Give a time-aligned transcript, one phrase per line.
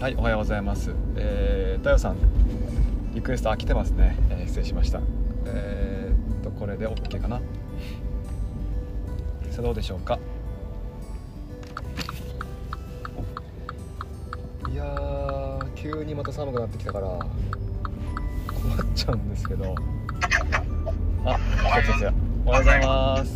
[0.00, 0.92] はい、おはようございます。
[1.16, 2.16] えー、太陽さん、
[3.14, 4.16] リクエスト飽きてますね。
[4.30, 5.00] えー失礼しました。
[5.44, 7.38] えー、っと、これで OK かな？
[9.50, 10.20] さあ、どうでしょうか？
[14.72, 17.26] いやー、急にまた寒くなってきたから、困っ
[18.94, 19.64] ちゃうんですけど。
[19.64, 19.74] あ、っ
[21.24, 21.82] とおはよ
[22.44, 23.32] うございます。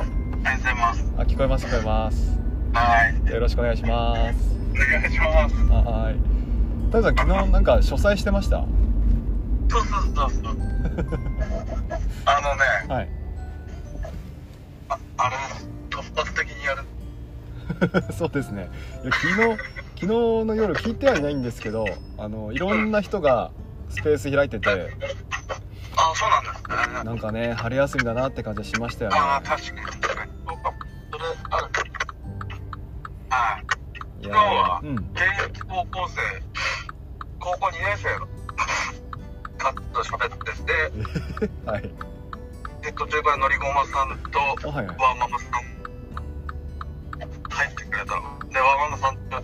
[0.00, 1.12] おはようございます。
[1.18, 2.38] あ、聞こえます、聞こえます。
[2.72, 3.30] はい。
[3.30, 4.49] よろしくお願いします。
[4.86, 5.54] お願いします。
[5.66, 6.20] はーい。
[6.86, 8.64] 太陽さん、昨日なんか書斎してました？
[9.70, 10.56] そうそうそうそう。
[12.24, 12.62] あのね、
[12.94, 13.08] はい。
[14.88, 15.36] ああれ、
[15.90, 16.82] 突発的にやる。
[18.12, 18.68] そうですね
[19.04, 19.34] いや昨日
[19.94, 21.84] 昨日の夜聞いてはいないんですけど
[22.18, 23.52] あのいろんな人が
[23.90, 24.68] スペース開いてて
[25.96, 27.04] あ、そうなんですね。
[27.04, 29.80] なんかね春休みだなって感じしましたよねあ、確かに。
[30.02, 30.20] それ、
[31.50, 31.68] ある。
[33.30, 33.59] はい。
[34.22, 34.94] 今日はうん。
[34.96, 36.20] 現役高校生、
[37.38, 38.26] 高校2年生の
[39.58, 41.82] 方と喋ってて、 はい。
[42.82, 45.50] で、途中からのりごまさんと、ワーママさん。
[47.50, 48.38] 入ってくれたの。
[48.50, 49.38] でワーママさんと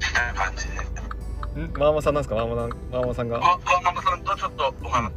[0.00, 1.72] した感じでん？
[1.78, 2.34] マーマさんなんですか？
[2.36, 2.66] マーマさ
[3.02, 3.38] んマさんが？
[3.38, 5.12] ワワーママさんとちょっとお話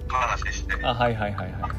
[0.52, 0.84] しして。
[0.86, 1.72] あはいはいはいはい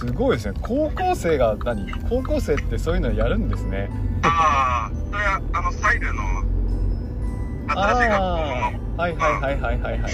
[0.00, 0.58] すごいですね。
[0.62, 1.92] 高校生が何？
[2.08, 3.90] 高校生ってそういうのやるんですね。
[4.22, 6.22] ああそれはあのサイルの
[7.68, 10.12] 新しい学校ああはいはいはいはいはいはい。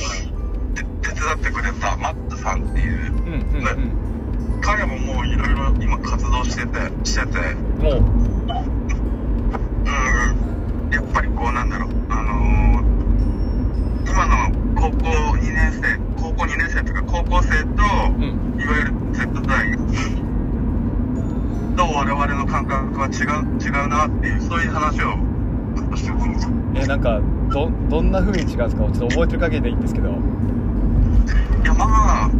[0.75, 3.12] 手伝ってくれたマットさんっていう。
[3.12, 4.06] うんうん
[4.61, 7.39] 彼ももういろいろ今活動しててしてて。
[7.39, 8.03] うんもううんう
[10.91, 14.97] んやっぱりこうなんだろうあのー、今の高校
[15.37, 17.69] 2年生高校2年生というか高校生と
[18.17, 19.77] うんいわゆる Z 代
[21.77, 25.16] と我々の感覚は違う違うなっていうそういう話を
[26.75, 30.10] えなんかどどんな風に違うんですかちょっと覚えてる限りでいいんですけど。
[30.10, 30.12] い
[31.65, 32.31] やまあ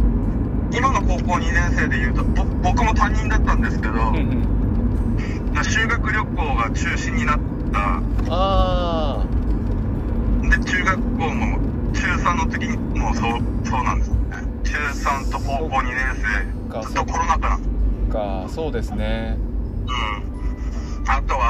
[0.71, 5.53] 今の高校2年生でいうとぼ僕も担任だったんですけど、うんうん。
[5.55, 7.39] まあ修学旅行が中止になっ
[7.73, 8.01] た。
[8.29, 9.25] あ
[10.43, 11.57] で中学校も
[11.93, 13.31] 中3の時にもうそう
[13.65, 14.17] そうなんですね。
[14.63, 15.95] 中3と高校2年
[16.69, 17.77] か生ずっとコロナ禍なあ
[18.07, 19.37] かそうですね
[19.87, 21.09] うん。
[21.09, 21.46] あとは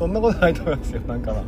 [0.00, 1.34] そんなことないと思いますよなんか。
[1.34, 1.42] な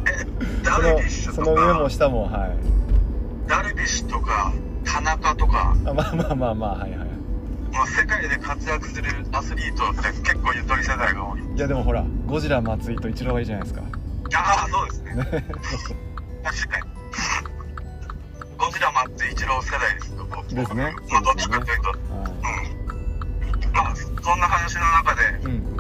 [1.01, 3.49] えそのその上もか下もはい。
[3.49, 4.53] ダルビッシュとか
[4.85, 5.75] 田中とか。
[5.87, 11.41] あまあまあまあまあはいはいもう世界で活躍するアスリートって結構ゆとり世代が多い。
[11.41, 13.83] いやでもほらゴジラ松井とイチローがいいじゃないですか。
[14.35, 15.15] ああそうですね。
[15.15, 15.25] ね
[16.45, 16.85] 確かに。
[18.59, 20.55] ゴジラマッツイチロー世代ですよ僕。
[20.55, 20.95] ですね。
[21.11, 21.89] まあどっちかというと。
[21.89, 21.95] は
[23.65, 23.73] うん。
[23.73, 25.73] まあそんな話の中で、いうん。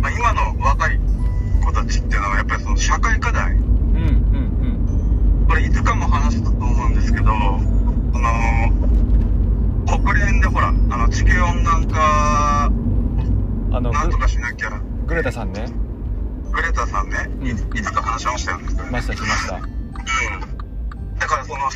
[0.00, 0.45] まあ、今の
[1.86, 3.52] たちっていうのはやっぱりその社会課題。
[3.52, 7.32] うんうんこれいつかも話したと思うんですけど、あ
[9.86, 15.68] の国連でほら、あの地球温暖化うんあのなんとグかしなきゃ、グレタさんね。
[16.52, 18.68] グレタさんね、いうんいつか話しましたよね。
[18.70, 19.54] しましたしました。
[19.54, 19.62] うん。
[21.16, 21.70] だからその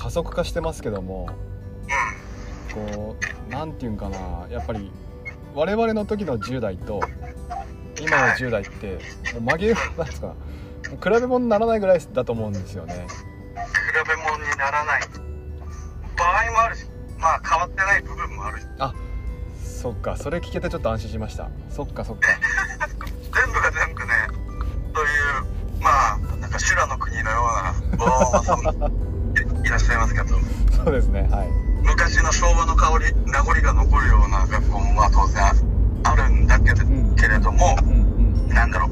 [0.00, 1.28] 加速化してますけども
[2.70, 3.16] うこ
[3.48, 4.90] うなんていうんかなやっぱり
[5.54, 7.02] 我々の時の10代と
[8.00, 8.98] 今の10代って
[9.34, 10.34] もう曲げなんですか
[11.02, 12.94] 比べ物にならないぐらいだと思うんですよね。
[12.94, 13.04] ん比
[14.08, 15.02] べ物にならない。
[16.16, 16.86] 場合もあるし
[17.18, 18.66] まあ変わってない部分もあるし。
[18.78, 18.94] あ
[19.62, 21.50] そっかそれ聞けてちょっと安心しました。
[21.68, 22.28] そっかそっか。
[23.22, 24.12] 全部が全部ね
[24.94, 25.08] そうい
[25.76, 27.38] うまあなんか修羅の国のよ
[27.92, 28.99] うなおー
[30.84, 31.48] そうですねはい。
[31.82, 35.42] 昔の昭和の香り名残が残るような学校もまあ当然
[36.04, 37.90] あるんだけど,、んけれどもうん。
[38.46, 38.48] うん。
[38.48, 38.90] なんだろう。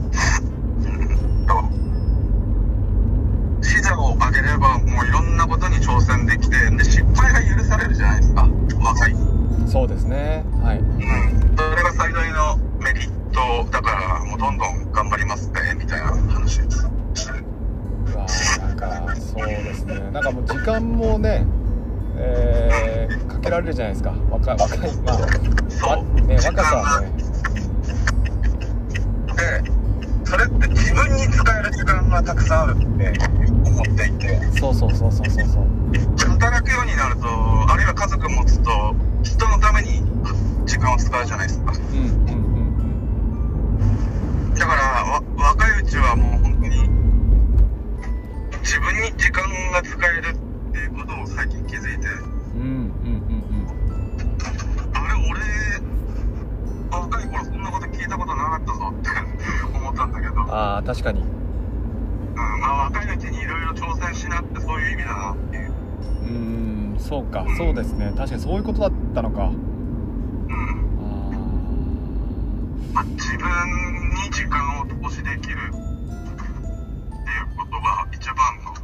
[3.65, 8.49] 視座を上げればもういろんなことに挑戦できてで失敗が許されるじゃないですか。
[8.83, 9.17] 若い、う
[9.69, 10.45] そうですね。
[10.63, 10.88] はい
[26.49, 27.03] そうわね時間若さ。
[29.37, 29.63] で
[30.25, 32.85] それって自分に使える時間がたくさんあるって
[33.65, 34.39] 思っていて。
[34.59, 35.47] そうそうそうそうそう。
[35.47, 35.67] そう
[36.33, 37.27] 働くようになると
[37.71, 40.03] あるいは家族持つと人のために
[40.67, 41.73] 時間を使うじゃないですか。
[41.73, 42.39] うんうんうん
[44.55, 46.89] だからわ若いうちはもう本当に
[48.61, 50.39] 自分に時間が使えるっ
[50.73, 52.07] ていうことを最近気づいて。
[52.57, 52.89] うんうん
[58.91, 59.11] って
[59.77, 61.23] 思ったんだけど、うん、ああ確かに。
[62.35, 67.45] まあ若いうちにいろいろ挑戦しなってそういう意味だなっていう、うーんそうか。
[67.57, 68.13] そうですね。
[68.17, 69.47] 確かにそういうことだったのか。
[69.47, 69.55] うん。
[71.01, 71.11] あ
[72.95, 73.47] まあ、自分
[74.25, 75.77] に時間を投資できるっていう
[77.57, 78.75] ことが一番の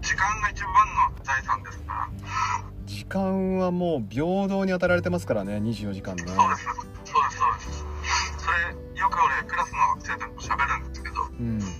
[0.00, 2.08] 時間が一番の財産ですから。
[2.08, 6.64] ー時間はもう平等に与えられてますからね24時間ねそうです。
[6.64, 7.38] そうです。
[7.38, 7.86] そうです。
[8.38, 8.83] それ
[9.22, 11.70] 俺クラスの生徒と喋るんですけどもううんで1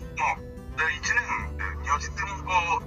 [1.03, 2.51] 年で如実にこ
[2.81, 2.85] う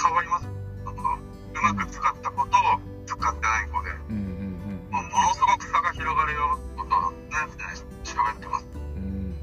[0.00, 0.48] 変わります。
[0.48, 7.16] うまく使ったことを使ってない子でうんうんもうものすごく差が広がるよってことはね
[8.04, 8.66] 喋ってます。
[8.74, 9.02] うん。
[9.02, 9.32] うん。
[9.32, 9.36] で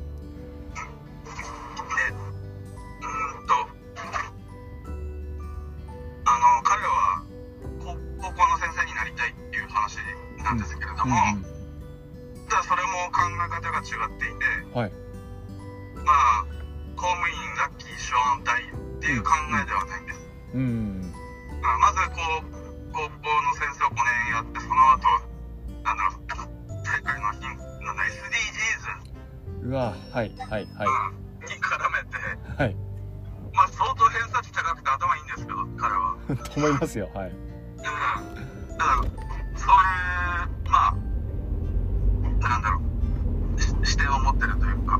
[2.11, 3.53] うーんと
[6.25, 7.21] あの彼は
[7.83, 9.97] 高高校の先生になりたいっていう話
[10.43, 11.54] なんですけれども、ただそれも
[13.25, 14.91] 考え方が違っていてはい。
[16.05, 16.45] まあ
[16.95, 21.13] 公務員ラッキー小安隊っていう考えではないんです、うん。
[21.61, 22.53] まあまずこう
[22.93, 25.01] 高校の先生を5年やってその後
[25.83, 26.21] なんだろう
[26.85, 28.03] 世界の貧なんだ
[29.63, 32.75] SDGs うわはいはいはに絡めていはい。
[33.53, 36.15] まあ相当偏差値高くて頭いいんですけど彼は。
[36.45, 37.29] と 思いますよはい。
[37.29, 38.77] うん。
[38.77, 38.97] だから
[39.57, 39.85] そうい
[40.65, 40.95] うまあ
[42.39, 42.74] なんだろう。
[42.74, 42.74] し
[43.95, 44.99] 視点を持ってるというか。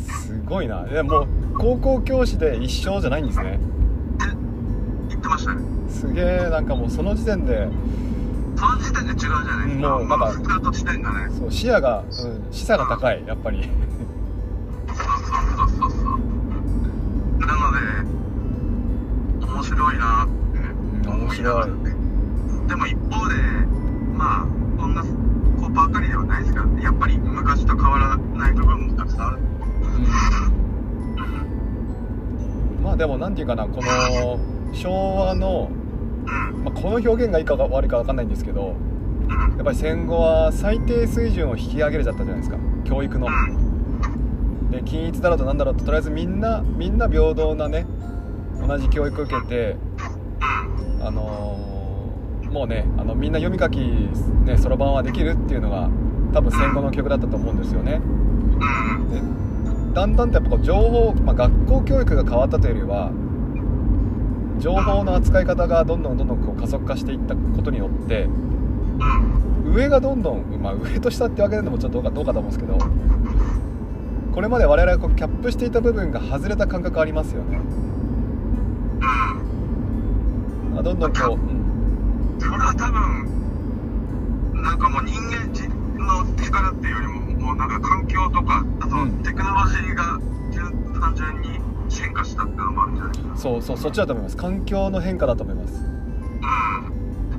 [0.00, 0.84] すごいな。
[0.84, 1.26] でもう
[1.58, 3.60] 高校教師で一生じゃないんですね。
[5.10, 5.60] 言ってましたね。
[5.90, 7.68] すげえなんかもうその時点で。
[8.56, 9.88] その時点で違うじゃないですか。
[9.90, 11.30] もうなんか普通と視点がね。
[11.38, 12.08] そう視野が、うん、
[12.50, 13.68] 視野が高いやっぱり。
[14.88, 15.02] そうそ
[15.66, 16.00] うそうそう。
[16.00, 16.10] そう
[17.40, 20.28] なので面白いなっ
[21.02, 21.74] て思いながらね。
[22.66, 23.34] でも一方で
[24.14, 24.46] まあ
[24.80, 26.82] こんな子ばかりではないですからね
[27.76, 29.38] と変わらない部分もたくさんある。
[32.82, 34.38] まあでもなんていうかなこの
[34.74, 35.70] 昭和の、
[36.64, 38.74] まあ、この表現がいいか悪いか分かんないんですけど
[39.56, 42.58] やっぱり戦後は最低水準を引き上げれちゃったじゃないですか。
[42.84, 43.28] 教育の。
[44.70, 47.86] で均一だろうとなんだろうととりあえずみんなみんな平等なね
[48.66, 49.76] 同じ教育受けて
[51.00, 51.72] あのー
[52.52, 53.78] もうねあのみんな読み書き
[54.44, 55.88] ねそろばんはできるっていうのが
[56.32, 58.00] 多分戦後の教育だったと思うんですよね。
[59.10, 59.22] で
[59.94, 63.12] だんだんとやっぱこう情報、まあ、学校教育が変わったというよりは
[64.58, 68.28] 情報の扱い方がどんどんどんどんこう加速化していったことによって
[69.66, 72.78] 上がどんどん、まあ、上と下って分けるのもちょっとどうかどうかと思うんですけど
[74.32, 77.60] これまで我々がこうキャップしていた部分が外れた感覚ありますよね。
[80.82, 82.40] どんどんこう、うん。
[82.40, 89.22] それは多分なんかもう人間人の力っていうよりももうなんか環境とかあとうん。
[89.22, 93.36] テクノロジーが純単純に進化したっていうのもあるんじゃないですか。
[93.36, 94.36] そうそうそっちだと思います。
[94.36, 95.74] 環境の変化だと思います。
[95.74, 95.84] う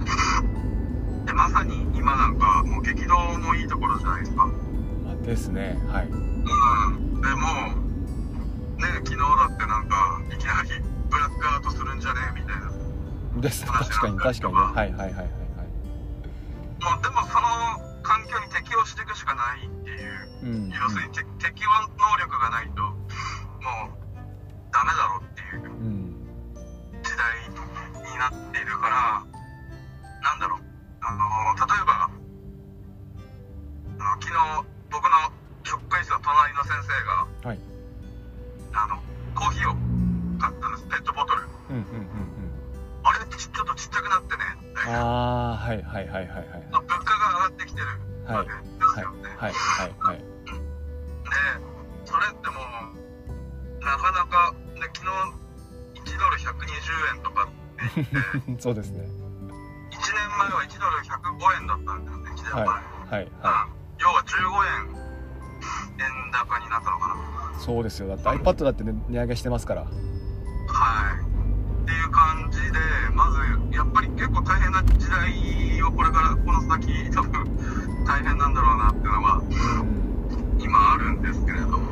[0.02, 1.26] ん。
[1.26, 4.50] でまさに今なんかもう激動のいいところじゃないですか。
[5.08, 5.82] あですね。
[5.88, 6.08] はい。
[6.08, 7.22] うん。
[7.22, 7.38] でも
[8.78, 10.70] ね昨日だってなんかいきなり
[11.10, 12.20] ブラックアウトするんじゃね？
[12.36, 12.72] みたいな。
[13.42, 13.66] です。
[13.66, 14.60] 確かに確かにね。
[14.60, 15.43] はいはいはい
[20.88, 21.33] うん
[68.52, 69.82] ですよだってね、値上げしてますから。
[69.84, 69.92] はい。
[71.84, 72.80] っていう感じで
[73.14, 77.46] まずやっぱり結構大変な時代をこれからこの先多分
[78.06, 79.44] 大変なんだろうなっていうのはう
[80.60, 80.62] ん。
[80.62, 81.78] 今あるんですけれども。
[81.78, 81.84] うんう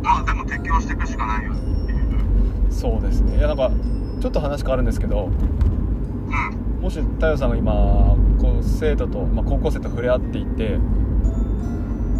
[0.02, 2.66] まあでも適応していくしかないよっていう。
[2.66, 3.38] うんそうですね。
[3.38, 3.70] いやなんか
[4.20, 6.82] ちょっと話変わるんですけどうん。
[6.82, 7.72] もし太陽さんが今
[8.40, 10.78] こう生徒と、まあ、高校生と触れ合っていて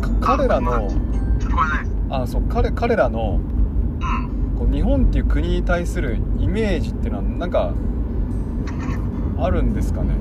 [0.01, 0.89] か彼らの
[1.39, 4.59] 聞こえないですあそう彼彼らのうん。
[4.59, 7.75] こう日本っていう国に対するイメージっていうのはなんか
[9.39, 10.15] あるんですかね？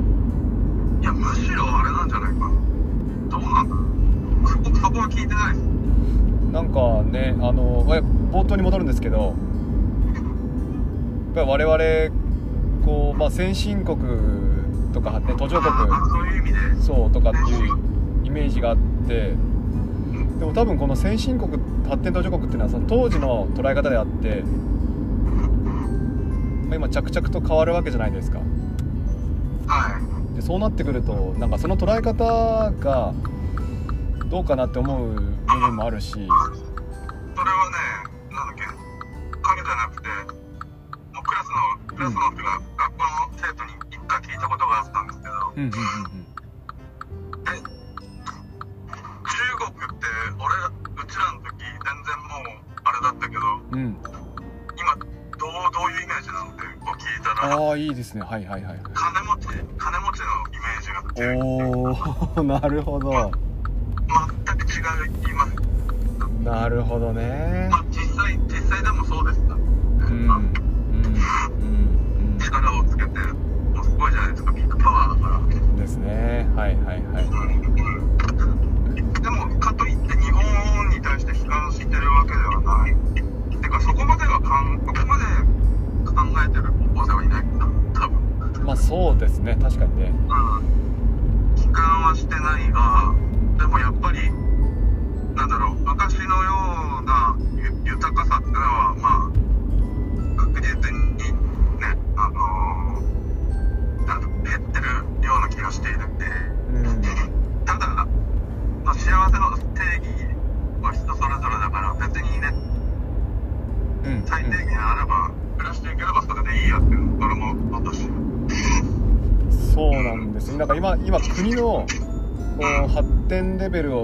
[1.01, 2.51] いやむしろあれなんじゃないかな。
[3.29, 3.85] どうなんだろう。
[4.75, 5.63] そこは聞いてないです。
[6.51, 8.00] なんかねあのえ
[8.31, 9.35] 冒頭に戻るんですけど
[11.35, 13.97] やっぱり我々こう、まあ、先進国
[14.93, 15.73] とか、ね、途上国
[16.81, 17.77] そうとかっていう
[18.23, 19.33] イメージがあって
[20.43, 21.53] でも多分この先進国
[21.88, 24.43] 発展途上国っていうのはその当時の捉え方であって、
[26.67, 28.39] まあ、今着々と変わるわけじゃないですか。
[28.39, 30.01] は
[30.33, 30.35] い。
[30.35, 33.13] でそうなってくるとなんかその捉え方が
[34.29, 36.12] どうかなって思う部分もあるし。
[36.12, 36.35] それはね
[38.29, 38.63] なんだっけ
[39.41, 43.07] 影じゃなくてもうクラスのクラスのっていうか、学校の
[43.38, 46.23] 生徒に一回聞いたことがあったんですけどうんうんうんえ
[57.74, 58.22] ああいいですね。
[58.22, 59.48] はいはいはい金持ち
[59.80, 63.32] 金持ちのイメージがおお なるほど。
[64.46, 65.53] 全く違います。
[66.44, 67.70] なるほどね。
[67.72, 67.82] ま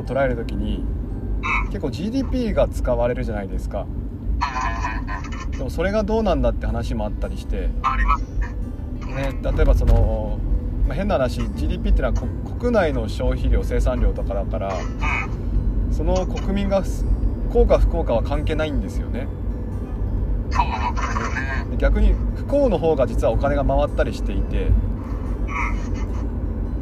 [0.10, 0.84] 捉えるときに
[1.42, 3.86] うん結構 GDP が使われるじゃないですか。
[5.52, 7.70] でもそれがどうなんだって話もあったりして、
[9.06, 10.40] ねね、例えばその、
[10.88, 12.28] まあ、変な話 GDP っていうのはこ
[12.60, 16.84] 国内の消費量生産量とかだからうんその国民が
[17.52, 19.28] 幸か不幸かは関係ないんですよね。
[21.78, 24.74] 逆に不幸の方が実はお金が回ったりしていてうん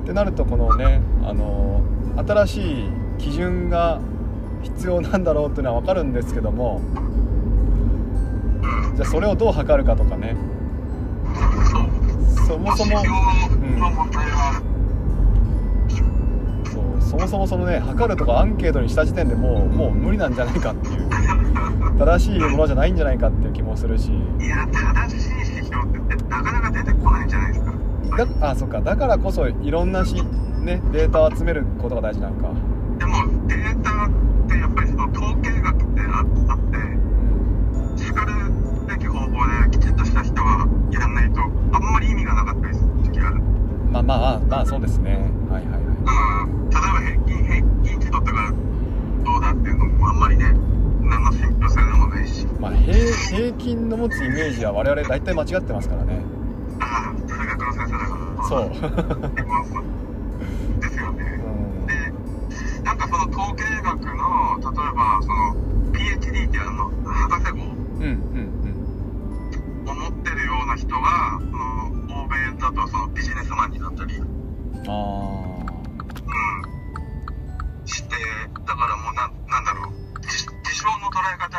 [0.04, 1.84] ってなるとこのねあの
[2.18, 4.00] 新しい基準が
[4.64, 10.36] 必要なんだろうっていうのは分かるんですけどもうんじゃあそれをどう測るかとかね。
[12.48, 14.66] そもそも指標の問題はある
[16.72, 21.10] そうそももそもそのね測るとかアンケートにした時点でもうもう無理なんじゃないかっていう
[22.00, 24.12] 正しいものじゃないんじゃないかっていう気もするし。
[24.40, 27.74] いや正しい指標ってなかなか出てこないんじゃないですか。
[28.26, 28.82] だあそっか。
[28.82, 30.16] だからこそいろんなし、
[30.62, 32.54] ね、データを集めることが大事なのか
[33.48, 34.10] データっ
[34.48, 36.60] てやっぱりその統計学ってああっ
[37.98, 38.34] てしかる
[38.88, 39.28] べき方法
[39.70, 43.42] できちっとした人がやんないとあんまり意味がなかったりする時がある。
[43.92, 45.30] まあまあまあそうですね。
[45.50, 45.82] はいはいはい。
[45.82, 50.46] うん例えば平均平均値取ったからどうだっていうのもあんまりね
[51.02, 52.46] 何の信憑性でもないし。
[52.60, 56.22] まあ平平均の持つイメージは我々大体間違ってますからね。
[56.80, 58.44] ああ数学の先生だから。
[58.48, 58.72] そう
[62.98, 65.56] なんかその統計学の例えばその
[65.94, 66.20] PhD っ
[66.52, 67.66] ていうあの博士号を
[69.96, 71.54] 持ってるような人がその
[72.24, 74.28] 欧米だとそのビジネスマンになったり、うん、うん。
[74.88, 74.90] あ
[77.86, 78.16] して
[78.66, 79.94] だからもうなんなんだろう。
[80.22, 80.52] 事事
[80.82, 81.58] 象の捉え方が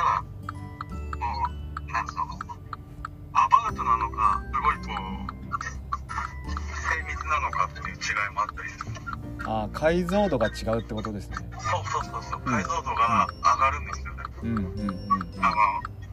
[9.48, 11.36] あー解像度が違うってことですね。
[11.56, 12.40] そうそうそうそう。
[12.44, 12.52] うん。
[12.52, 14.90] 解像度が上がるんですよね、うんうんうん
[15.40, 15.56] あの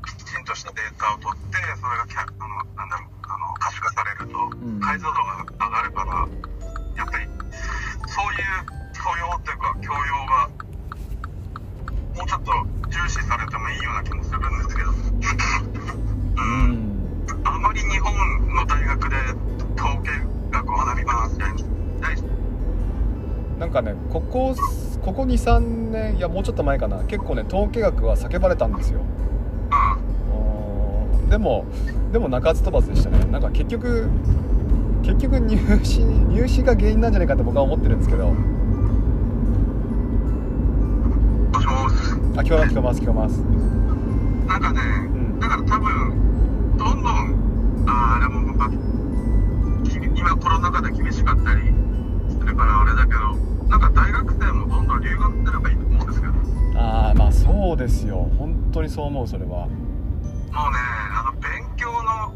[0.05, 4.79] きちんとしたデータを取ってそれがキャあのなんだろうあの可視化されるとうん。
[4.79, 6.27] 解像度が上がるから
[6.95, 7.27] やっぱり
[8.07, 10.49] そういう素養っていうか教養が
[12.15, 12.51] もうちょっと
[12.89, 14.91] 重視されてもいいような気もするんですけど、
[23.75, 24.55] かねここ
[25.01, 25.59] ここ23
[25.91, 29.01] 年いやもうちょっと前かな結構ね統計学は叫ばれたんですよ。
[31.29, 31.65] でも
[32.13, 33.25] でも鳴かず飛ばずでしたね。
[33.25, 34.09] なんか結局
[35.03, 38.33] 結局入試入試が原因なんじゃないかって僕は思ってるんですけど。
[42.37, 43.39] あ聞こえます聞こえます聞こえます。
[44.47, 47.35] なんかね、んだから多分、どんどん、
[47.87, 48.35] あーでも、
[50.15, 51.61] 今コロナ禍で厳しかったり
[52.29, 58.29] するからあれだけど、なんか大学生もどんどん留学すればいいと思うんですけど、もうね、ああまあそうですよ。
[58.37, 59.67] 本当にそう思うそれは。
[60.57, 62.33] あの、勉強の、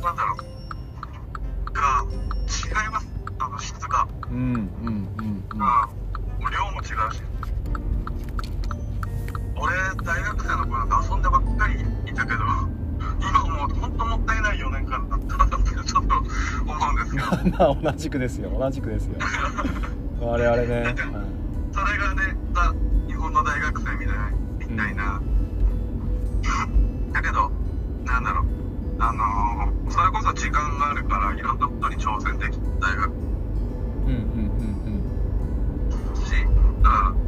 [0.00, 4.06] なんだろう、が違います、あの、質が。
[4.30, 5.58] うんうんうんうん。
[5.58, 5.86] まあ、
[6.40, 7.22] もう量も違うし。
[9.56, 9.72] 俺、
[10.04, 12.38] 大学生の頃なんか遊んでばっかりいたけど、
[13.20, 17.56] 今もう本当もったいない4年間だったなってちょっと思うんですけど。
[17.58, 18.50] まあ同じくですよ。
[18.58, 19.18] 同じくですよ
[20.24, 20.94] 我々ね、
[21.72, 22.72] それがね、ザ・
[23.08, 25.20] 日本の大学生みたいな、みたいな。
[27.12, 27.50] だけど、
[28.04, 28.44] なんだろう、
[29.00, 35.02] あのーそれこそ時間があるから、いろんなことに挑戦できる大学うん、うんうん
[36.14, 36.72] し、うん。
[36.82, 37.21] で、そ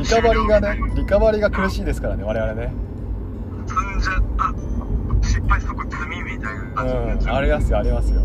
[0.00, 2.72] リリカバリーがねリカバリーが苦しいですからね我々ね
[3.66, 4.54] 積んじゃあ
[5.22, 6.86] 失敗即積みみたいなう。
[6.86, 8.20] うんありますよありますよ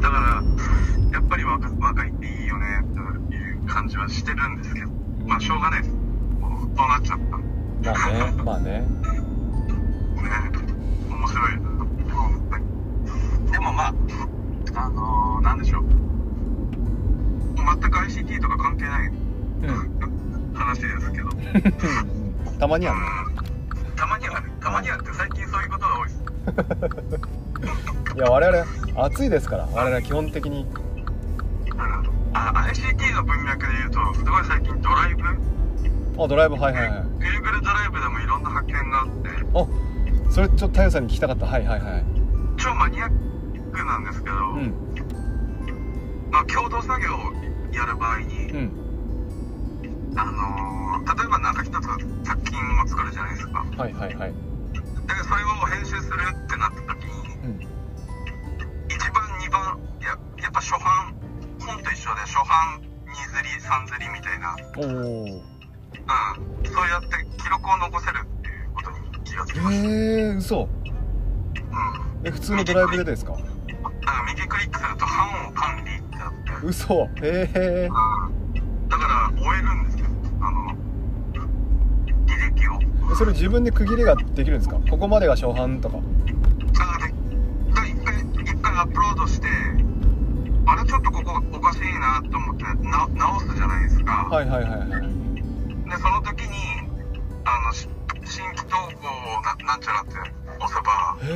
[0.00, 0.42] だか
[1.12, 4.88] ら、やっぱり若若いっていいよねっていう感じはしてるんですけど、
[5.26, 5.94] まあしょうがないです。
[5.94, 7.36] そうなっちゃった。
[7.92, 8.86] まあねまあねね、
[11.10, 11.52] 面白い。
[13.52, 13.94] でもまあ、
[14.74, 15.84] あのー、なんでしょう。
[17.80, 20.00] 全く ICT とか関係ないうん
[20.60, 21.30] 話ですけど、
[22.58, 23.00] たまにはね。
[23.80, 23.96] うん。
[23.96, 26.20] たまにはね、たまにはって最近そういうことが多いです。
[28.16, 28.64] いや我々
[29.06, 29.66] 暑いですから。
[29.72, 30.66] 我々は基本的に。
[32.32, 35.22] あ ICT の文脈で言うと、すごい最近ドライブ、
[36.22, 36.90] あドライブはいはいはい。
[36.90, 39.66] Google ドライブでもいろんな発見があって、あ
[40.30, 41.46] それちょっと太陽さんに聞きたかった。
[41.46, 42.04] はいはいはい。
[42.56, 43.10] 超マニアッ
[43.72, 44.72] クなんですけど、うん。
[46.30, 47.32] まあ、共同作業を
[47.72, 48.70] やる場合に、うん
[52.24, 53.64] 作品を作るじゃないですか。
[53.76, 54.32] はいはいはい。
[55.06, 57.10] だけどそれを編集するってなった時に、
[57.44, 57.58] うん。
[58.88, 60.08] 1番、2番、いや、
[60.42, 61.14] やっぱ初版、
[61.60, 65.42] 本と一緒で初版、2釣り、3釣りみたいな、おおうん、
[66.64, 67.08] そうやって
[67.42, 69.88] 記録を残せるっていうことに気がつきました。
[69.88, 70.62] へえ嘘。
[70.62, 70.68] うん。
[72.24, 73.32] え普通のドライブでですか？
[73.32, 73.42] だか
[74.24, 77.08] ら右クリックすると版を管理ってあって、嘘。
[77.22, 78.88] へえうん。
[78.88, 80.06] だから終えるんですよ。
[80.40, 80.74] あの、
[82.26, 82.78] 履歴を。
[83.20, 84.80] それ自分で区切りができるんですか？
[84.88, 85.98] ここまでが初版とか。
[85.98, 86.00] あ
[87.04, 87.12] で
[88.62, 89.46] がアップロードして
[90.64, 94.88] あれちょっとここおかしいなと思ってな直すじゃないですか、はいはいはいはい。
[94.88, 94.96] で
[96.00, 96.56] その時に
[97.44, 97.90] あのし
[98.24, 99.04] 新規投稿
[99.42, 100.14] ななんちゃらって
[100.58, 101.28] 押せばへ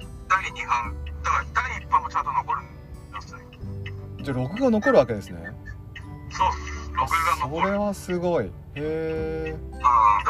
[0.26, 3.40] 第2版だから第1版もちゃんと残るんですね。
[4.22, 5.38] じゃあログが残るわけですね。
[6.30, 6.90] そうっす。
[6.94, 7.72] ログがそ残る。
[7.72, 8.46] れはすごい。
[8.46, 9.56] へえ。
[9.82, 10.24] ああ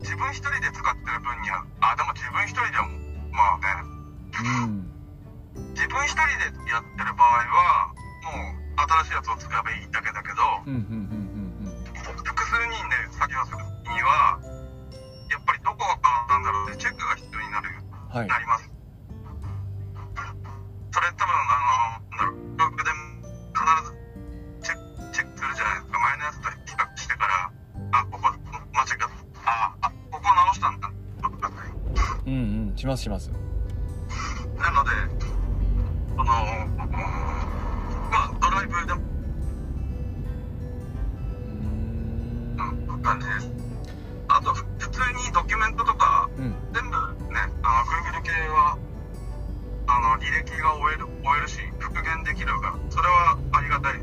[0.00, 2.88] 自分一人で使ってる分にはあでも自分一人でも
[3.32, 4.00] まあね。
[4.40, 4.90] うん
[5.74, 7.92] 自分一人でやってる場合は
[8.24, 11.84] もう新しいやつを使えばいいだけだけどうんうんうん
[12.24, 13.58] 複数人で作業する
[13.92, 14.38] には
[15.30, 18.28] やっぱりどこがなんだろうねチェックが必要になるうんはい。
[18.28, 18.69] なります
[33.00, 33.30] します。
[34.58, 34.90] なので
[36.10, 36.32] そのま
[38.12, 39.00] あドライブでも。
[42.56, 43.50] うん感じです。
[44.28, 46.54] あと普通にドキュメントとかうん。
[46.72, 46.96] 全部
[47.32, 48.76] ねあの Google 系は
[49.86, 54.00] あの履歴が終える終えるし復元できるからそれはありがたい。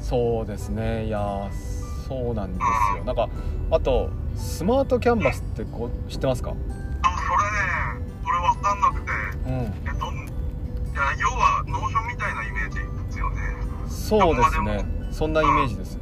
[0.00, 1.06] そうですね。
[1.06, 1.50] いやー
[2.08, 3.04] そうなんですよ。
[3.04, 3.28] なんか
[3.70, 6.54] あとスマートキャンバスってこう知ってますか？
[14.08, 14.86] そうですね。
[15.10, 15.92] そんなイメージです。
[15.92, 16.00] そん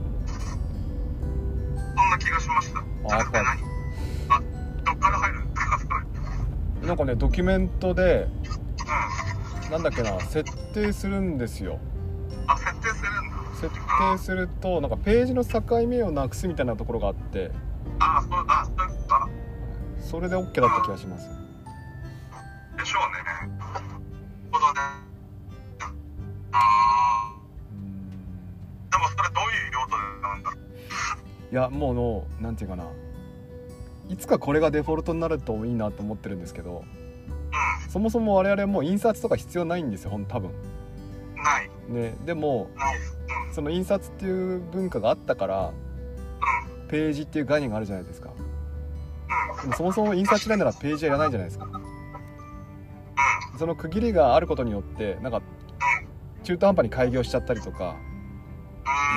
[2.11, 2.81] な気がしました。
[3.09, 3.67] じゃなくてやっぱ何
[4.29, 4.41] あ
[4.85, 5.41] どっから入る？
[6.87, 8.29] なんかねドキュメントで
[9.67, 9.73] うん。
[9.73, 11.81] なんだっけな設定するんですよ。
[12.47, 13.37] あ設定するんだ。
[13.61, 17.51] 設定するとなんかページの境目をなくすみたいなところがあって。
[17.99, 19.29] あそうあそういうことか。
[19.99, 21.29] それで OK だった気がします
[31.57, 32.85] やもうのなんていうかな。
[34.09, 36.85] いつかこれがデフォルトになるといいなと思ってるんですけど
[37.89, 40.51] うそもそも我々もう印刷とか必要ないんですよほん多分。
[40.51, 40.55] ん
[41.37, 41.71] ない。
[41.89, 42.71] ねでも
[43.53, 45.73] その印刷っていう文化があったから
[46.83, 46.89] うん。
[46.89, 48.31] ページっていう概念があるじゃないですか。
[48.39, 49.63] うん。
[49.63, 51.65] でもそもそも印刷しないならページはいらないじゃないですか。
[51.65, 53.59] うん。
[53.59, 55.43] その区切りがあることによってなんか
[56.45, 57.97] 中途半端に開業しちゃったりとか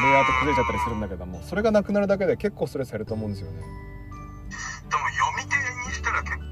[0.03, 3.58] レイアウト崩れちゃったりするんだけどもそれがなくなるだけで結構ストレス減ると思うんですよね。
[3.60, 5.55] でも読み手
[5.89, 6.43] にしたら結構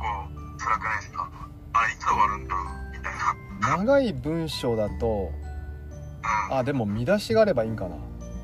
[0.58, 1.30] 辛くないですか？
[1.73, 2.56] あれいつ終わるんだ
[2.93, 3.13] みたい
[3.62, 3.77] な。
[3.77, 5.32] 長い文章だと
[6.49, 6.58] うん。
[6.58, 7.95] あでも見出しがあればいいんかな。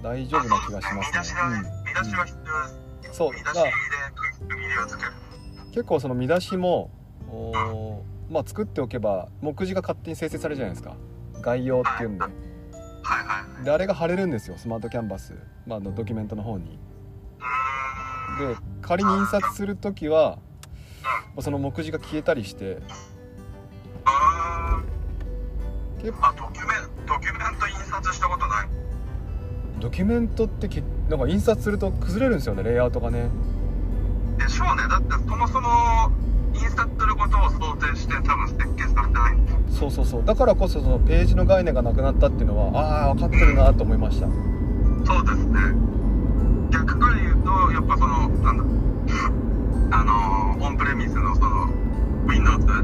[0.02, 2.62] 大丈夫な気がします見出しだね、見出しは必要
[3.04, 5.12] です、うん、そう見出しでをつける
[5.72, 6.92] 結構その見出しも
[7.30, 10.98] おーまあ作っておけば目次が勝手に生成されるじゃないですか。
[11.42, 12.26] 概要っていうんで
[13.04, 15.34] はいはいであれが貼れるんですよスマートキャンバス、
[15.68, 16.80] まあ、あのドキュメントの方に。
[18.39, 20.39] で仮に印刷する時は
[21.39, 22.80] その目次が消えたりして。
[24.06, 24.82] あ
[26.02, 28.68] 結ーあドキュメンドキュメント印刷したことない。
[29.80, 33.30] ドキュメントってけなんか印刷すると崩れるんですよねレイアウトがね。
[34.38, 34.88] でしょうね。
[34.89, 36.12] だってそもそも
[36.74, 39.38] 印刷することを想定して多分設計されてない。
[39.70, 40.26] そうそうそう。
[40.26, 44.28] だからこそそのページの概念がなくなったっていうのはああ分かってるなと思いました。
[45.06, 45.60] そうですね。
[46.72, 48.64] 逆から言うとやっぱそのなんだ
[49.98, 51.68] あのオンプレミスのその
[52.26, 52.82] Windows うんう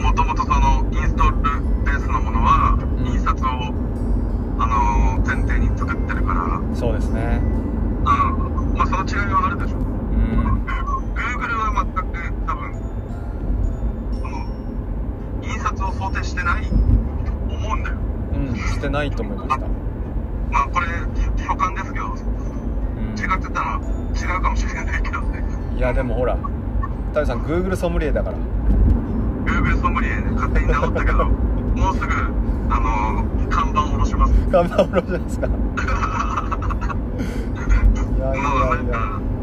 [0.00, 1.36] んもともとそのインストール
[1.84, 3.06] ベースのものはうん。
[3.06, 3.48] 印刷を、
[4.58, 7.40] あの前提に作ってるから、うんそうですね。
[7.40, 9.93] うんまあ、その違いはあるでしょう
[15.98, 16.72] 想定してないと
[17.54, 17.96] 思うんだよ。
[18.34, 19.66] うんしてないと思いました、
[20.50, 20.86] まあこれ
[21.44, 22.16] 所感ですけどうん。
[22.16, 23.80] 違ってたら
[24.14, 25.42] 違うかもしれないけどね。
[25.76, 26.36] いやでもほら
[27.08, 28.36] 太陽さん Google ソムリエだから。
[29.44, 31.24] Google ソムリエね勝手に名乗ったけど
[31.74, 32.12] もうすぐ
[32.70, 34.32] あの看板下ろします。
[34.50, 35.46] 頑張ろうじゃないですか
[38.16, 38.34] いや。
[38.34, 38.98] いまあなんやいやか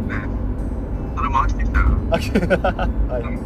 [0.07, 0.15] ね
[1.15, 1.95] それも飽きてきたから。
[2.15, 2.39] あきは
[3.19, 3.23] い。
[3.23, 3.39] え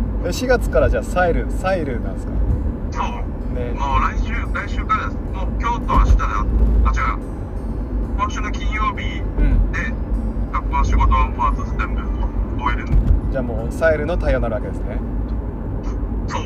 [0.28, 2.32] 4月からじゃあサイルサイルなんですか？
[2.92, 3.54] そう。
[3.54, 3.72] ね。
[3.72, 5.16] もう来週来週からです。
[5.32, 6.26] もう今日と明日であ
[6.90, 7.18] 違う。
[8.16, 9.72] 今週の金曜日うん。
[9.72, 9.78] で
[10.52, 12.02] 学校の仕事ワンパーツ全部
[12.62, 12.86] 終える。
[13.30, 14.98] じゃあもうサイルの対応になるわけですね。
[16.28, 16.42] そう。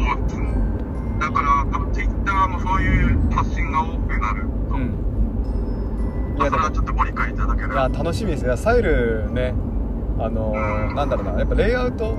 [1.21, 4.83] だから多分 Twitter もそういう発信が多くなると、うん。
[4.83, 7.89] いまあ、それはちょっとご理解いただければ。
[7.89, 8.47] 楽しみです。
[8.47, 9.55] ねサイルね
[10.21, 12.17] あのーなんだろうなやっぱレイアウト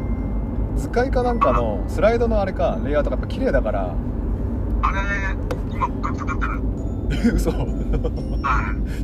[0.80, 3.94] 図解かなんかのスライドのあれかレイアウトがやっぱ綺麗だから。
[4.82, 5.00] あれ
[5.72, 6.62] 今僕作ってる？
[7.12, 7.52] え 嘘。
[7.52, 7.58] は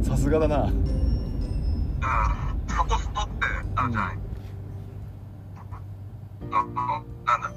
[0.01, 0.05] い。
[0.05, 0.63] さすがだな。
[0.63, 0.71] うん。
[2.67, 4.17] そこストってあるじゃない、
[6.51, 7.51] あのなんだ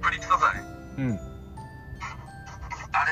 [0.00, 0.60] プリク素材？
[0.98, 1.18] うん。
[2.92, 3.10] あれ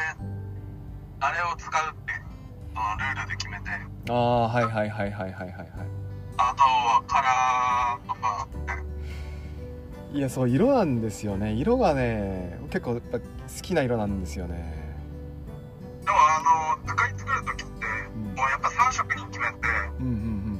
[1.20, 2.12] あれを使うって
[2.72, 3.70] そのルールで決めて。
[4.10, 5.68] ああはいはいはいはいはいはいはい。
[6.40, 8.46] あとはカラーとか
[10.12, 11.52] いやそう色なんですよね。
[11.52, 13.24] 色がね結構やっぱ好
[13.60, 14.96] きな色なんですよね。
[16.04, 18.22] でもあの図解作る時ってうん。
[18.34, 19.54] もうやっぱ3色に決めて
[20.00, 20.56] うんうんうん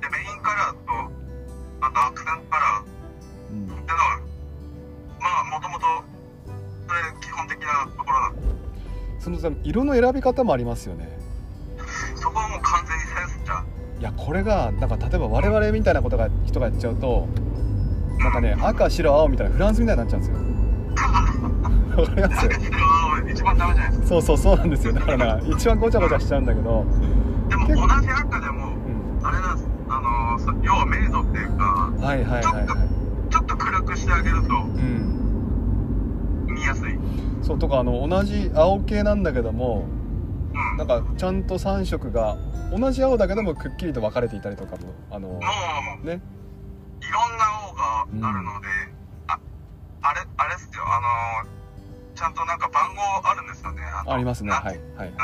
[0.00, 0.78] でメインカラーと
[1.80, 3.58] あとアクセントカラーうん。
[3.60, 4.20] いうのは
[5.18, 5.86] まあもともと
[6.86, 8.42] それ基本的なところなんで。
[9.20, 11.08] そのさ色の選び方もありますよね。
[12.14, 13.64] そこはもう完全にセンスじゃん。
[14.00, 17.26] いやこれがなんか例えば我々みたいなことが人がやっちゃうと
[18.20, 20.36] なんかね赤白青みたいなフランスみたいになっちゃうんですよ。
[22.00, 22.48] わかります？
[23.32, 24.06] 一番ダメじゃないですか。
[24.08, 24.92] そうそうそうなんですよ。
[24.92, 26.84] だからな一番ごちゃごちゃしちゃうんだけど、
[27.48, 28.68] でも同じ赤でも
[29.20, 29.68] うん、あれなんです。
[29.88, 32.66] あのそ要は明度っていうかはいはいはいはい。
[33.30, 36.98] ちょっと暗くしてあげるとうん見やすい。
[37.42, 39.84] そうとかあの同じ青系なんだけども
[40.52, 40.78] うん。
[40.78, 42.36] なんかちゃんと3色が
[42.76, 45.40] 同じ青だけどもくっきりと分かれていたりとかもあのも
[46.04, 46.20] うね。
[47.00, 47.44] いろんな
[48.02, 48.66] あるので、
[49.28, 49.38] あ
[50.02, 50.84] あれあれっすよ。
[50.86, 51.00] あ
[51.44, 51.50] の
[52.14, 53.82] ちゃんとなんか番号あるんですよね。
[54.06, 54.50] のありますね。
[54.50, 55.08] なはいはい。
[55.08, 55.14] うん。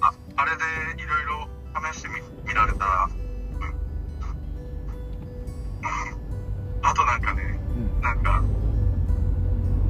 [0.00, 1.48] ああれでいろいろ
[1.92, 3.74] 試してみ見られたら、うん。
[6.82, 7.42] あとなんかね
[7.76, 8.00] うん。
[8.02, 8.42] なんか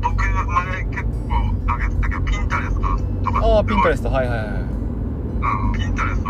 [0.00, 1.09] 僕前結構
[1.66, 2.80] 上げてたけどピンタレスト
[3.24, 4.11] とかああピンタレススト。
[4.11, 4.48] はいはいはい。
[4.48, 6.28] うんピンタレスト。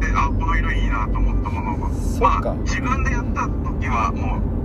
[0.00, 1.78] であこの色いいなと思ったものを。
[2.20, 4.59] まあ自分でやった時はもう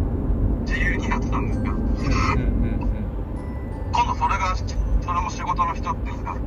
[0.76, 3.92] 自由にやってたんですけどうんうんうん。
[3.94, 6.40] 今度それがそれも仕事の一つになる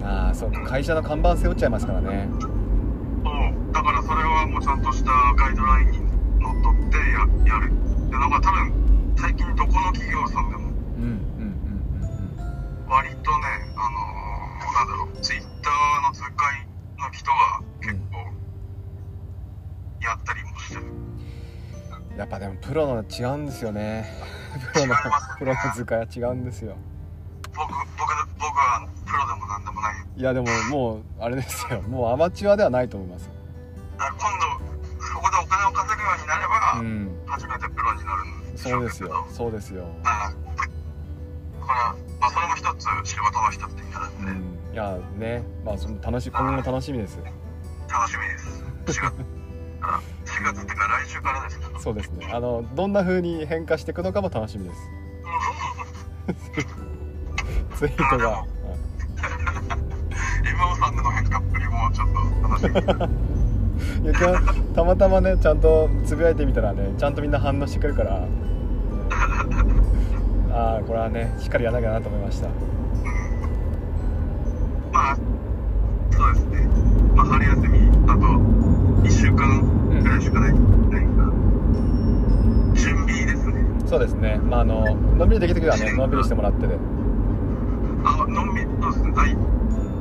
[0.00, 0.60] うんああそうか。
[0.62, 2.28] 会社の看板背負っちゃいますからね。
[2.38, 5.98] そうだからそれはもうちゃんとしたガイドラインに
[6.40, 7.72] のっとってややる。
[7.72, 10.66] ってのが多分最近どこの企業さんでも
[12.88, 16.66] 割とねあのーなんだろうツイッターの図解
[16.98, 18.18] の人が結構
[20.04, 20.35] やったり
[22.16, 24.06] やっぱでもプロの違うんですよね。
[24.72, 24.94] プロの
[25.38, 26.76] プロの図解は違うんですよ。
[27.54, 27.86] 僕僕
[28.38, 29.94] 僕はプロでもなんでもない。
[30.16, 31.82] いやでももうあれですよ。
[31.82, 33.30] もうアマチュアではないと思います。
[33.98, 37.22] だから今度そこでお金を稼ぐようになれば、うん。
[37.26, 39.26] 初めてプロになるんでしそうですよ。
[39.30, 39.84] そうですよ。
[40.04, 40.32] あ
[41.60, 44.72] だから、まあ、それも一つ仕事の一つになるんで、うん。
[44.72, 45.42] いやね。
[45.64, 47.18] まあその楽し今後も楽しみです
[47.88, 48.64] 楽しみです。
[48.86, 49.00] 4月
[49.80, 50.00] から
[50.36, 52.28] 4月っていうか来週からですけどそうですね。
[52.32, 54.90] あのどんな風に変化していくのかも楽しみです。
[57.76, 58.44] ツイートが、
[60.42, 62.84] MO さんでの変化っぷりもちょっと楽しみう
[64.02, 68.22] んいや今日たまたまねちゃんとつぶやいてみたらねちゃんとみんな反応してくるから。
[70.52, 72.48] ああこれはねしっかりやらなきゃなと思いました。
[74.92, 75.16] まあ
[76.10, 76.66] そうですね。
[77.14, 78.55] まあ春休みあと
[79.06, 79.60] 1週間
[80.02, 81.22] ぐらいしかない,、ないか。
[81.22, 83.54] ら準備ですね。
[83.86, 84.38] そうですね。
[84.50, 86.76] まああののんびりできる時はね のんびりしてもらってで
[88.04, 89.12] あのんびりそうですね。
[89.14, 89.36] はい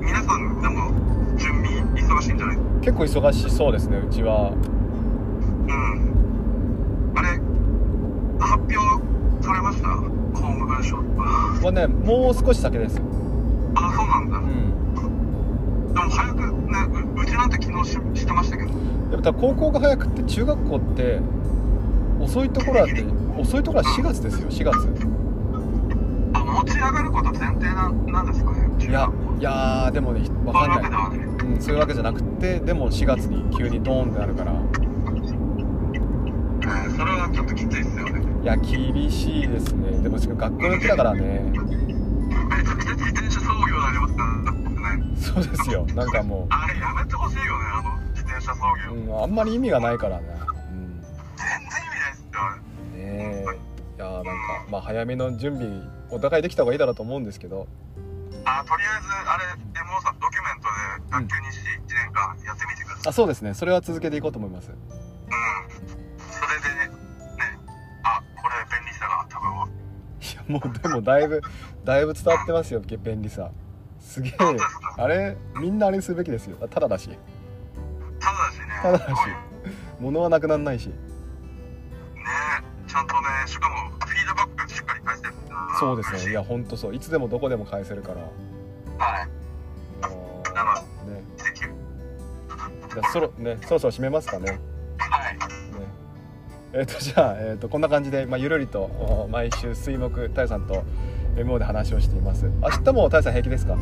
[0.02, 0.91] 皆さんでも
[1.38, 2.58] 準備忙しいんじゃない？
[2.82, 4.52] 結構忙しそうですねうちは。
[5.68, 7.15] うん。
[7.18, 7.28] あれ
[8.39, 9.89] 発表されました？
[9.89, 10.98] 公務文書。
[10.98, 13.02] とかはねもう少し先です。
[13.76, 15.94] あそうなんだ、うん。
[15.94, 16.48] でも早くね
[17.18, 18.70] ううちなんて昨日ししてましたけど
[19.12, 21.20] やっぱ高校が早くって中学校って
[22.20, 23.06] 遅いところだって
[23.38, 24.89] 遅いところは4月ですよ4月。
[26.34, 34.52] あ持ち上がること前提なんなんですかねいやいやーでもねわかんそういうわけん、そういうわけじゃなくてでも4月に急にドーンってなるから。
[34.52, 34.86] えー
[36.98, 38.22] それはちょっときついですよね。
[38.41, 40.00] いや厳しいですね。
[40.02, 41.44] でも学校の木だからね。
[41.52, 41.60] め
[42.63, 44.32] ちゃくちゃ自転車操業になりますから
[44.98, 45.04] ね。
[45.15, 45.86] そうですよ。
[45.94, 47.64] なんかもあれやめてほしいよね
[48.73, 50.25] う、業、うん、あんまり意味がないからね、
[50.71, 52.39] うん、全然意味ないっすよ。
[52.95, 53.45] ねえ。
[53.97, 54.32] いやーなんか
[54.69, 57.67] まあ早めの準備お互いできた方がいいだろうと思うんですけど。
[58.47, 63.56] あとりあえずあれ MO さんドキュメントで学級日誌1年間やってみてください、あそうですね。
[63.56, 64.69] それは続けていこうと思います。
[64.69, 64.75] うん。
[66.19, 66.91] それでね
[68.04, 69.49] あこれ便利さが多分。
[70.21, 71.41] いやもうでもだいぶ
[71.84, 73.49] だいぶ伝わってますよ便利さ。
[73.99, 74.34] すげえ。
[74.97, 75.36] あれ？
[75.60, 76.58] みんなあれにするべきですよ。
[76.67, 77.10] ただだし
[78.86, 79.56] ただだしねただだしすごい
[80.00, 80.88] 物はなくならないし。
[80.88, 80.95] ね
[82.88, 85.34] ちゃんとねしかもフィードバックしっかり返せる
[85.80, 86.32] そうですね。
[86.32, 86.95] いや本当そう。
[86.95, 88.21] いつでもどこでも返せるから。
[89.06, 89.28] はい。
[91.10, 91.24] ね。
[92.93, 94.52] じゃあそろねそろそろ締めますかね。
[94.52, 94.60] ね
[94.98, 95.38] はい。
[96.74, 100.84] えっ、とじゃあ、えー、とこんな感じで、まあ、ゆるりとお毎週水木太陽さんと
[101.36, 102.45] MO で話をしています。
[102.45, 103.78] 明日も太陽さん平気ですか？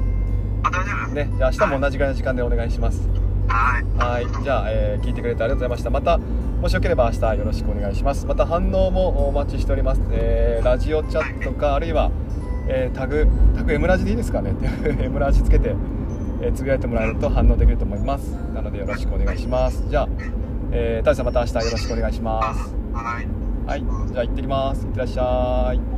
[0.64, 1.28] あ大丈夫です。
[1.28, 1.30] ね。
[1.38, 3.08] じゃあ明日も同じぐらいの時間でお願いします。
[3.08, 4.44] はいはい。
[4.44, 5.90] じゃあ、えー聞いてくれてありがとうございました。
[5.90, 8.26] またもしよければ明日よろしくお願いします。
[8.26, 12.10] また反応もお待ちしております、えーラジオチャットかあるいは、
[12.68, 14.54] えータグタグ M ラジでいいですかね？
[15.02, 15.76] M ラジつけて、
[16.42, 18.32] えーつぶやいてもらえると反応できると思います。
[18.54, 19.84] なのでよろしくお願いします。
[19.90, 20.08] じゃあ、
[20.72, 22.74] えー、太陽さんまた明日よろしくお願いします。
[22.94, 23.28] はい。
[23.68, 23.84] はい。
[24.12, 24.86] じゃあ行ってきます。
[24.86, 25.93] いってらっしゃい